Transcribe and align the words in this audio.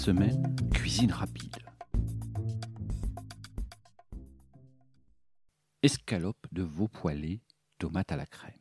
Semaine, 0.00 0.56
cuisine 0.72 1.12
rapide. 1.12 1.58
Escalope 5.82 6.46
de 6.52 6.62
veau 6.62 6.88
poêlé 6.88 7.42
tomates 7.76 8.10
à 8.10 8.16
la 8.16 8.24
crème. 8.24 8.54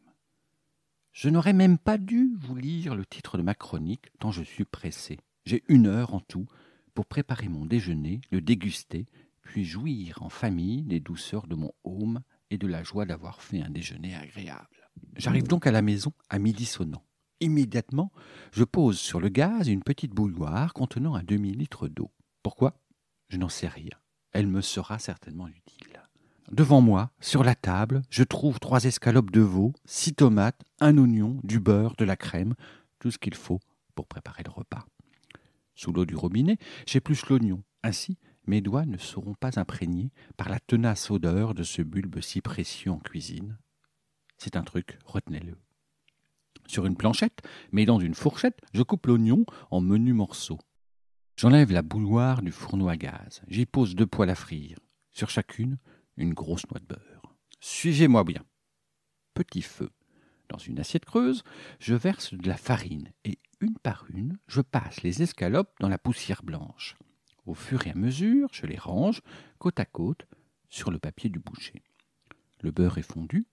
Je 1.14 1.30
n'aurais 1.30 1.54
même 1.54 1.78
pas 1.78 1.98
dû 1.98 2.36
vous 2.38 2.58
lire 2.58 2.94
le 2.94 3.06
titre 3.06 3.38
de 3.38 3.42
ma 3.42 3.56
chronique, 3.56 4.12
tant 4.20 4.34
je 4.34 4.44
suis 4.44 4.66
pressé. 4.66 5.18
J'ai 5.46 5.64
une 5.70 5.88
heure 5.88 6.14
en 6.14 6.20
tout 6.20 6.46
pour 6.94 7.06
préparer 7.06 7.48
mon 7.48 7.66
déjeuner, 7.66 8.20
le 8.32 8.42
déguster, 8.42 9.08
puis 9.42 9.64
jouir 9.64 10.22
en 10.22 10.30
famille 10.30 10.84
des 10.84 11.00
douceurs 11.00 11.48
de 11.48 11.56
mon 11.56 11.72
home 11.86 12.20
et 12.50 12.58
de 12.58 12.68
la 12.68 12.84
joie 12.84 13.06
d'avoir 13.06 13.42
fait 13.42 13.62
un 13.62 13.70
déjeuner 13.70 14.14
agréable. 14.14 14.90
J'arrive 15.16 15.48
donc 15.48 15.68
à 15.68 15.72
la 15.72 15.82
maison 15.82 16.12
à 16.30 16.38
midi 16.38 16.66
sonnant. 16.66 17.06
Immédiatement, 17.42 18.12
je 18.52 18.64
pose 18.64 19.00
sur 19.00 19.20
le 19.22 19.30
gaz 19.30 19.70
une 19.70 19.84
petite 19.84 20.14
bouilloire 20.14 20.74
contenant 20.74 21.16
un 21.16 21.24
demi-litre 21.24 21.88
d'eau. 21.88 22.12
Pourquoi? 22.44 22.82
Je 23.30 23.38
n'en 23.38 23.50
sais 23.50 23.68
rien. 23.68 23.98
Elle 24.32 24.48
me 24.48 24.62
sera 24.62 25.00
certainement 25.00 25.48
utile. 25.48 26.02
Devant 26.52 26.82
moi, 26.82 27.12
sur 27.20 27.44
la 27.44 27.56
table, 27.56 28.02
je 28.10 28.24
trouve 28.24 28.60
trois 28.60 28.84
escalopes 28.86 29.32
de 29.32 29.42
veau, 29.42 29.74
six 29.86 30.14
tomates, 30.14 30.62
un 30.80 30.98
oignon, 30.98 31.40
du 31.44 31.60
beurre, 31.60 31.96
de 31.98 32.06
la 32.06 32.18
crème, 32.18 32.56
tout 32.98 33.12
ce 33.12 33.20
qu'il 33.20 33.36
faut 33.36 33.60
pour 33.96 34.08
préparer 34.08 34.44
le 34.44 34.52
repas. 34.52 34.86
Sous 35.76 35.94
l'eau 35.94 36.06
du 36.06 36.16
robinet, 36.16 36.58
j'épluche 36.88 37.28
l'oignon. 37.28 37.64
Ainsi, 37.84 38.18
mes 38.48 38.62
doigts 38.62 38.86
ne 38.86 38.98
seront 38.98 39.36
pas 39.36 39.60
imprégnés 39.60 40.12
par 40.36 40.50
la 40.50 40.60
tenace 40.60 41.12
odeur 41.12 41.54
de 41.54 41.64
ce 41.64 41.84
bulbe 41.84 42.20
si 42.20 42.42
précieux 42.42 42.92
en 42.92 43.00
cuisine. 43.00 43.58
C'est 44.38 44.56
un 44.56 44.64
truc, 44.64 44.98
retenez-le. 45.06 45.56
Sur 46.70 46.86
une 46.86 46.96
planchette, 46.96 47.42
mais 47.72 47.86
dans 47.86 48.00
une 48.00 48.14
fourchette, 48.14 48.62
je 48.76 48.84
coupe 48.84 49.08
l'oignon 49.08 49.44
en 49.72 49.82
menus 49.82 50.14
morceaux. 50.14 50.60
J'enlève 51.36 51.72
la 51.72 51.82
bouilloire 51.82 52.44
du 52.44 52.52
fourneau 52.52 52.90
à 52.90 52.96
gaz. 52.96 53.42
J'y 53.48 53.66
pose 53.66 53.96
deux 53.96 54.06
poêles 54.06 54.30
à 54.30 54.36
frire. 54.36 54.78
Sur 55.12 55.32
chacune, 55.32 55.80
une 56.16 56.36
grosse 56.36 56.70
noix 56.70 56.80
de 56.80 56.86
beurre. 56.86 57.36
Suivez-moi 57.60 58.24
bien. 58.24 58.44
Petit 59.34 59.64
feu. 59.64 59.90
Dans 60.48 60.60
une 60.60 60.80
assiette 60.80 61.06
creuse, 61.06 61.44
je 61.80 61.96
verse 61.96 62.36
de 62.36 62.48
la 62.48 62.58
farine 62.58 63.14
et 63.26 63.40
une 63.62 63.80
par 63.80 64.06
une, 64.14 64.38
je 64.46 64.62
passe 64.62 65.02
les 65.02 65.24
escalopes 65.24 65.74
dans 65.80 65.90
la 65.90 65.98
poussière 65.98 66.44
blanche. 66.44 66.98
Au 67.48 67.56
fur 67.56 67.88
et 67.88 67.92
à 67.92 67.96
mesure, 67.96 68.50
je 68.52 68.68
les 68.68 68.78
range 68.78 69.22
côte 69.58 69.80
à 69.80 69.86
côte 69.86 70.28
sur 70.70 70.92
le 70.92 71.00
papier 71.00 71.32
du 71.32 71.40
boucher. 71.40 71.82
Le 72.62 72.70
beurre 72.70 73.00
est 73.00 73.12
fondu, 73.12 73.48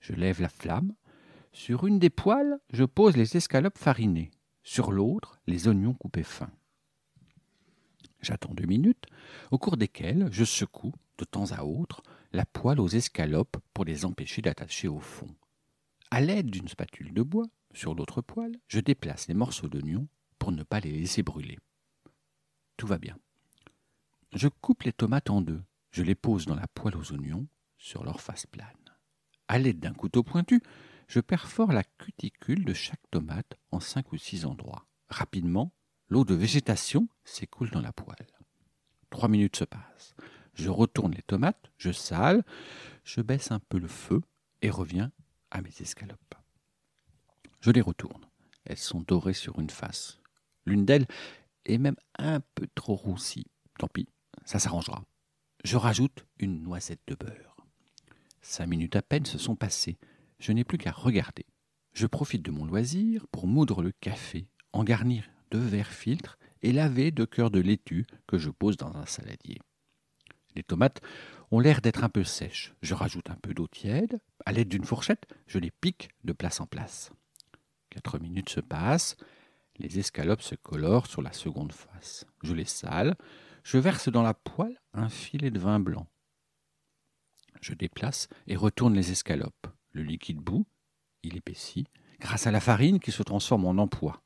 je 0.00 0.12
lève 0.12 0.40
la 0.40 0.48
flamme. 0.48 0.92
Sur 1.52 1.86
une 1.86 1.98
des 1.98 2.10
poêles, 2.10 2.58
je 2.72 2.84
pose 2.84 3.16
les 3.16 3.36
escalopes 3.36 3.78
farinées. 3.78 4.30
Sur 4.62 4.92
l'autre, 4.92 5.40
les 5.46 5.68
oignons 5.68 5.94
coupés 5.94 6.22
fins. 6.22 6.52
J'attends 8.20 8.54
deux 8.54 8.66
minutes, 8.66 9.06
au 9.50 9.58
cours 9.58 9.76
desquelles 9.76 10.28
je 10.30 10.44
secoue, 10.44 10.94
de 11.18 11.24
temps 11.24 11.52
à 11.52 11.62
autre, 11.62 12.02
la 12.32 12.44
poêle 12.44 12.80
aux 12.80 12.88
escalopes 12.88 13.56
pour 13.72 13.84
les 13.84 14.04
empêcher 14.04 14.42
d'attacher 14.42 14.88
au 14.88 15.00
fond. 15.00 15.34
À 16.10 16.20
l'aide 16.20 16.50
d'une 16.50 16.68
spatule 16.68 17.12
de 17.12 17.22
bois, 17.22 17.46
sur 17.72 17.94
l'autre 17.94 18.22
poêle, 18.22 18.58
je 18.66 18.80
déplace 18.80 19.28
les 19.28 19.34
morceaux 19.34 19.68
d'oignon 19.68 20.08
pour 20.38 20.52
ne 20.52 20.62
pas 20.62 20.80
les 20.80 20.92
laisser 20.92 21.22
brûler. 21.22 21.58
Tout 22.76 22.86
va 22.86 22.98
bien. 22.98 23.16
Je 24.34 24.48
coupe 24.48 24.82
les 24.82 24.92
tomates 24.92 25.30
en 25.30 25.40
deux. 25.40 25.62
Je 25.90 26.02
les 26.02 26.14
pose 26.14 26.46
dans 26.46 26.54
la 26.54 26.68
poêle 26.68 26.96
aux 26.96 27.12
oignons, 27.12 27.46
sur 27.78 28.04
leur 28.04 28.20
face 28.20 28.46
plane. 28.46 28.87
À 29.48 29.58
l'aide 29.58 29.80
d'un 29.80 29.94
couteau 29.94 30.22
pointu, 30.22 30.62
je 31.08 31.20
perfore 31.20 31.72
la 31.72 31.84
cuticule 31.84 32.64
de 32.64 32.74
chaque 32.74 33.10
tomate 33.10 33.58
en 33.72 33.80
cinq 33.80 34.12
ou 34.12 34.18
six 34.18 34.44
endroits. 34.44 34.86
Rapidement, 35.08 35.72
L'eau 36.10 36.24
de 36.24 36.34
végétation 36.34 37.06
s'écoule 37.24 37.70
dans 37.70 37.82
la 37.82 37.92
poêle. 37.92 38.26
Trois 39.10 39.28
minutes 39.28 39.56
se 39.56 39.64
passent. 39.64 40.14
Je 40.54 40.70
retourne 40.70 41.12
les 41.12 41.22
tomates, 41.22 41.70
je 41.76 41.92
sale, 41.92 42.44
je 43.04 43.20
baisse 43.20 43.52
un 43.52 43.60
peu 43.60 43.78
le 43.78 43.88
feu 43.88 44.22
et 44.62 44.70
reviens 44.70 45.12
à 45.50 45.60
mes 45.60 45.72
escalopes. 45.80 46.34
Je 47.60 47.70
les 47.70 47.82
retourne. 47.82 48.24
Elles 48.64 48.78
sont 48.78 49.02
dorées 49.02 49.34
sur 49.34 49.58
une 49.58 49.70
face. 49.70 50.18
L'une 50.64 50.86
d'elles 50.86 51.06
est 51.66 51.78
même 51.78 51.96
un 52.18 52.40
peu 52.54 52.66
trop 52.74 52.94
roussie. 52.94 53.46
Tant 53.78 53.88
pis, 53.88 54.08
ça 54.44 54.58
s'arrangera. 54.58 55.04
Je 55.64 55.76
rajoute 55.76 56.24
une 56.38 56.62
noisette 56.62 57.02
de 57.06 57.14
beurre. 57.14 57.57
Cinq 58.48 58.68
minutes 58.68 58.96
à 58.96 59.02
peine 59.02 59.26
se 59.26 59.36
sont 59.36 59.56
passées. 59.56 59.98
Je 60.38 60.52
n'ai 60.52 60.64
plus 60.64 60.78
qu'à 60.78 60.90
regarder. 60.90 61.44
Je 61.92 62.06
profite 62.06 62.40
de 62.40 62.50
mon 62.50 62.64
loisir 62.64 63.26
pour 63.30 63.46
moudre 63.46 63.82
le 63.82 63.92
café, 63.92 64.48
en 64.72 64.84
garnir 64.84 65.28
deux 65.50 65.58
verres 65.58 65.92
filtres 65.92 66.38
et 66.62 66.72
laver 66.72 67.10
deux 67.10 67.26
cœurs 67.26 67.50
de 67.50 67.60
laitue 67.60 68.06
que 68.26 68.38
je 68.38 68.48
pose 68.48 68.78
dans 68.78 68.96
un 68.96 69.04
saladier. 69.04 69.58
Les 70.56 70.62
tomates 70.62 71.02
ont 71.50 71.60
l'air 71.60 71.82
d'être 71.82 72.04
un 72.04 72.08
peu 72.08 72.24
sèches. 72.24 72.72
Je 72.80 72.94
rajoute 72.94 73.28
un 73.28 73.34
peu 73.34 73.52
d'eau 73.52 73.66
tiède. 73.66 74.18
À 74.46 74.52
l'aide 74.52 74.70
d'une 74.70 74.86
fourchette, 74.86 75.26
je 75.46 75.58
les 75.58 75.70
pique 75.70 76.08
de 76.24 76.32
place 76.32 76.60
en 76.60 76.66
place. 76.66 77.12
Quatre 77.90 78.18
minutes 78.18 78.48
se 78.48 78.60
passent. 78.60 79.18
Les 79.76 79.98
escalopes 79.98 80.40
se 80.40 80.54
colorent 80.54 81.06
sur 81.06 81.20
la 81.20 81.34
seconde 81.34 81.72
face. 81.72 82.24
Je 82.42 82.54
les 82.54 82.64
sale. 82.64 83.14
Je 83.62 83.76
verse 83.76 84.08
dans 84.08 84.22
la 84.22 84.32
poêle 84.32 84.80
un 84.94 85.10
filet 85.10 85.50
de 85.50 85.58
vin 85.58 85.80
blanc. 85.80 86.06
Je 87.60 87.74
déplace 87.74 88.28
et 88.46 88.56
retourne 88.56 88.94
les 88.94 89.10
escalopes. 89.10 89.66
Le 89.92 90.02
liquide 90.02 90.38
bout, 90.38 90.66
il 91.22 91.36
épaissit, 91.36 91.86
grâce 92.20 92.46
à 92.46 92.50
la 92.50 92.60
farine 92.60 93.00
qui 93.00 93.12
se 93.12 93.22
transforme 93.22 93.64
en 93.66 93.82
empois. 93.82 94.22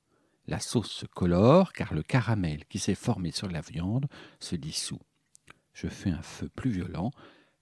La 0.47 0.59
sauce 0.59 0.91
se 0.91 1.06
colore 1.06 1.72
car 1.72 1.94
le 1.94 2.03
caramel 2.03 2.65
qui 2.66 2.78
s'est 2.78 2.94
formé 2.94 3.31
sur 3.31 3.48
la 3.48 3.60
viande 3.60 4.06
se 4.41 4.56
dissout. 4.56 5.00
Je 5.72 5.88
fais 5.88 6.10
un 6.10 6.22
feu 6.22 6.48
plus 6.54 6.70
violent, 6.70 7.10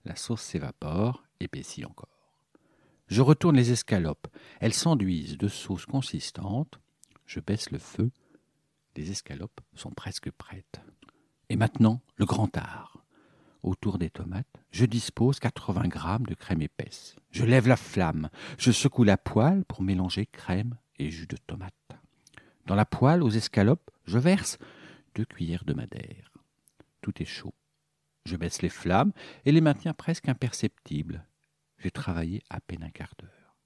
la 0.03 0.15
sauce 0.15 0.41
s'évapore, 0.41 1.23
épaissit 1.39 1.85
encore. 1.85 2.07
Je 3.07 3.21
retourne 3.21 3.57
les 3.57 3.71
escalopes. 3.71 4.27
Elles 4.61 4.73
s'enduisent 4.73 5.37
de 5.37 5.47
sauce 5.47 5.85
consistante. 5.85 6.79
Je 7.25 7.39
baisse 7.39 7.69
le 7.69 7.77
feu. 7.77 8.09
Les 8.95 9.11
escalopes 9.11 9.61
sont 9.75 9.91
presque 9.91 10.31
prêtes. 10.31 10.81
Et 11.49 11.57
maintenant, 11.57 12.01
le 12.15 12.25
grand 12.25 12.55
art. 12.57 13.00
Autour 13.63 13.99
des 13.99 14.09
tomates, 14.09 14.63
je 14.71 14.85
dispose 14.85 15.39
80 15.39 15.87
grammes 15.87 16.25
de 16.25 16.33
crème 16.33 16.63
épaisse. 16.63 17.15
Je 17.29 17.45
lève 17.45 17.67
la 17.67 17.77
flamme. 17.77 18.29
Je 18.57 18.71
secoue 18.71 19.03
la 19.03 19.17
poêle 19.17 19.65
pour 19.65 19.83
mélanger 19.83 20.25
crème 20.25 20.77
et 20.97 21.11
jus 21.11 21.27
de 21.27 21.37
tomate. 21.45 21.73
Dans 22.65 22.75
la 22.75 22.85
poêle 22.85 23.21
aux 23.21 23.29
escalopes, 23.29 23.91
je 24.05 24.17
verse 24.17 24.57
deux 25.13 25.25
cuillères 25.25 25.65
de 25.65 25.73
madère. 25.73 26.31
Tout 27.01 27.21
est 27.21 27.25
chaud. 27.25 27.53
Je 28.25 28.35
baisse 28.35 28.61
les 28.61 28.69
flammes 28.69 29.13
et 29.45 29.51
les 29.51 29.61
maintiens 29.61 29.93
presque 29.93 30.29
imperceptibles. 30.29 31.25
J'ai 31.77 31.91
travaillé 31.91 32.43
à 32.49 32.61
peine 32.61 32.83
un 32.83 32.89
quart 32.89 33.13
d'heure. 33.19 33.57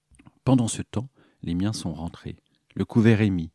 Pendant 0.44 0.67
ce 0.67 0.81
temps, 0.81 1.09
les 1.41 1.55
miens 1.55 1.73
sont 1.73 1.94
rentrés. 1.94 2.38
Le 2.73 2.85
couvert 2.85 3.22
est 3.22 3.29
mis. 3.29 3.51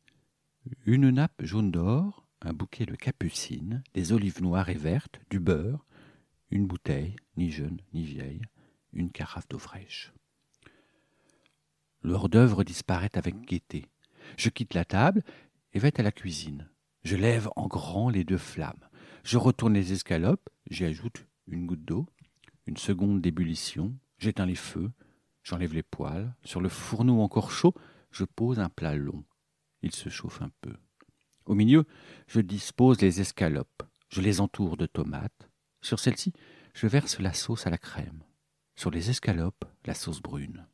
Une 0.86 1.10
nappe 1.10 1.42
jaune 1.42 1.70
d'or, 1.70 2.26
un 2.42 2.52
bouquet 2.52 2.86
de 2.86 2.94
capucines, 2.94 3.82
des 3.94 4.12
olives 4.12 4.42
noires 4.42 4.68
et 4.68 4.74
vertes, 4.74 5.20
du 5.30 5.40
beurre, 5.40 5.86
une 6.50 6.66
bouteille, 6.66 7.16
ni 7.36 7.50
jeune 7.50 7.80
ni 7.92 8.04
vieille, 8.04 8.42
une 8.92 9.10
carafe 9.10 9.48
d'eau 9.48 9.58
fraîche. 9.58 10.12
L'hors 12.02 12.28
d'œuvre 12.28 12.64
disparaît 12.64 13.16
avec 13.16 13.40
gaieté. 13.42 13.86
Je 14.36 14.48
quitte 14.48 14.74
la 14.74 14.84
table 14.84 15.22
et 15.72 15.78
vais 15.78 15.98
à 16.00 16.02
la 16.02 16.12
cuisine. 16.12 16.68
Je 17.04 17.16
lève 17.16 17.48
en 17.56 17.66
grand 17.66 18.10
les 18.10 18.24
deux 18.24 18.38
flammes. 18.38 18.88
Je 19.22 19.38
retourne 19.38 19.74
les 19.74 19.92
escalopes, 19.92 20.48
j'y 20.70 20.84
ajoute 20.84 21.26
une 21.46 21.66
goutte 21.66 21.84
d'eau, 21.84 22.06
une 22.66 22.76
seconde 22.76 23.20
d'ébullition, 23.20 23.94
j'éteins 24.18 24.46
les 24.46 24.54
feux, 24.54 24.90
j'enlève 25.42 25.74
les 25.74 25.82
poêles. 25.82 26.34
Sur 26.44 26.60
le 26.60 26.68
fourneau 26.68 27.20
encore 27.20 27.50
chaud, 27.50 27.74
je 28.10 28.24
pose 28.24 28.60
un 28.60 28.68
plat 28.68 28.94
long. 28.94 29.24
Il 29.82 29.94
se 29.94 30.08
chauffe 30.08 30.42
un 30.42 30.50
peu. 30.60 30.74
Au 31.46 31.54
milieu, 31.54 31.84
je 32.28 32.40
dispose 32.40 33.00
les 33.00 33.20
escalopes. 33.20 33.82
Je 34.08 34.20
les 34.20 34.40
entoure 34.40 34.76
de 34.76 34.86
tomates. 34.86 35.49
Sur 35.82 35.98
celles-ci, 35.98 36.32
je 36.74 36.86
verse 36.86 37.18
la 37.18 37.32
sauce 37.32 37.66
à 37.66 37.70
la 37.70 37.78
crème. 37.78 38.22
Sur 38.76 38.90
les 38.90 39.10
escalopes, 39.10 39.64
la 39.84 39.94
sauce 39.94 40.20
brune. 40.20 40.66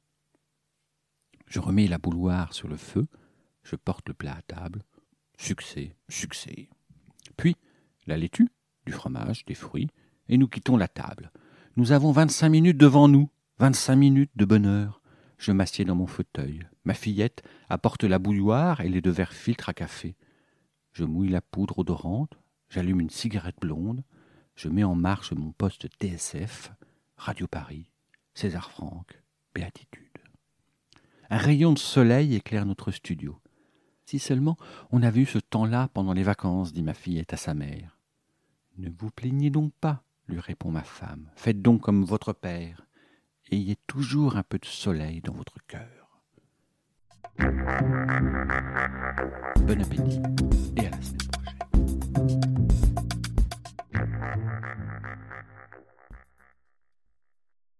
Je 1.46 1.60
remets 1.60 1.86
la 1.86 1.98
bouilloire 1.98 2.52
sur 2.52 2.68
le 2.68 2.76
feu, 2.76 3.06
je 3.62 3.76
porte 3.76 4.08
le 4.08 4.14
plat 4.14 4.36
à 4.36 4.42
table. 4.42 4.82
Succès, 5.38 5.94
succès. 6.08 6.68
Puis, 7.36 7.56
la 8.06 8.16
laitue, 8.16 8.48
du 8.84 8.92
fromage, 8.92 9.44
des 9.44 9.54
fruits, 9.54 9.90
et 10.28 10.38
nous 10.38 10.48
quittons 10.48 10.76
la 10.76 10.88
table. 10.88 11.30
Nous 11.76 11.92
avons 11.92 12.10
vingt-cinq 12.10 12.48
minutes 12.48 12.78
devant 12.78 13.08
nous, 13.08 13.30
vingt-cinq 13.58 13.96
minutes 13.96 14.32
de 14.34 14.44
bonheur. 14.44 15.02
Je 15.38 15.52
m'assieds 15.52 15.84
dans 15.84 15.94
mon 15.94 16.06
fauteuil. 16.06 16.66
Ma 16.84 16.94
fillette 16.94 17.42
apporte 17.68 18.04
la 18.04 18.18
bouilloire 18.18 18.80
et 18.80 18.88
les 18.88 19.00
deux 19.00 19.10
verres 19.10 19.32
filtres 19.32 19.68
à 19.68 19.74
café. 19.74 20.16
Je 20.92 21.04
mouille 21.04 21.28
la 21.28 21.42
poudre 21.42 21.78
odorante, 21.80 22.38
j'allume 22.68 23.00
une 23.00 23.10
cigarette 23.10 23.60
blonde, 23.60 24.02
je 24.56 24.68
mets 24.68 24.84
en 24.84 24.94
marche 24.94 25.32
mon 25.32 25.52
poste 25.52 25.86
TSF, 26.00 26.72
Radio 27.16 27.46
Paris, 27.46 27.92
César 28.34 28.70
Franck, 28.70 29.22
Béatitude. 29.54 30.02
Un 31.28 31.36
rayon 31.36 31.72
de 31.72 31.78
soleil 31.78 32.34
éclaire 32.34 32.66
notre 32.66 32.90
studio. 32.90 33.38
Si 34.06 34.18
seulement 34.18 34.56
on 34.90 35.02
avait 35.02 35.20
eu 35.20 35.26
ce 35.26 35.38
temps-là 35.38 35.88
pendant 35.92 36.12
les 36.14 36.22
vacances, 36.22 36.72
dit 36.72 36.82
ma 36.82 36.94
fillette 36.94 37.34
à 37.34 37.36
sa 37.36 37.54
mère. 37.54 37.98
Ne 38.78 38.88
vous 38.98 39.10
plaignez 39.10 39.50
donc 39.50 39.72
pas, 39.80 40.02
lui 40.28 40.40
répond 40.40 40.70
ma 40.70 40.84
femme. 40.84 41.30
Faites 41.36 41.60
donc 41.60 41.82
comme 41.82 42.04
votre 42.04 42.32
père. 42.32 42.86
Ayez 43.50 43.76
toujours 43.86 44.36
un 44.36 44.42
peu 44.42 44.58
de 44.58 44.64
soleil 44.64 45.20
dans 45.20 45.32
votre 45.32 45.58
cœur. 45.66 46.22
Bon 49.66 49.82
appétit 49.82 50.22
et 50.76 50.86
à 50.86 50.90
la 50.90 51.02
semaine. 51.02 51.25